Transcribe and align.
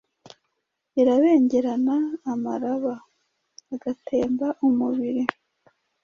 Irabengerana 1.01 1.95
amaraba.agatemba 2.31 4.47
umubiri 4.67 5.23